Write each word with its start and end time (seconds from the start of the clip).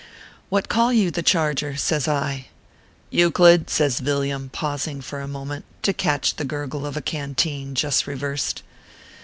"What 0.49 0.67
call 0.67 0.91
you 0.91 1.11
the 1.11 1.21
charger?" 1.21 1.75
says 1.77 2.07
I." 2.07 2.47
Euclid," 3.11 3.69
says 3.69 3.99
Villiam, 3.99 4.49
pausing 4.51 4.99
for 4.99 5.21
a 5.21 5.27
moment, 5.27 5.63
to 5.83 5.93
catch 5.93 6.37
the 6.37 6.43
gurgle 6.43 6.87
of 6.87 6.97
a 6.97 7.03
canteen 7.03 7.75
just 7.75 8.07
reversed. 8.07 8.63